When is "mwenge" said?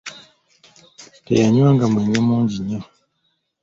1.91-2.19